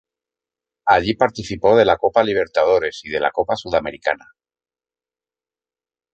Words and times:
Allí 0.87 1.13
participó 1.15 1.75
de 1.77 1.85
la 1.85 1.95
Copa 1.95 2.23
Libertadores 2.23 3.01
y 3.03 3.11
de 3.11 3.19
la 3.19 3.29
Copa 3.29 3.55
Sudamericana. 3.55 4.25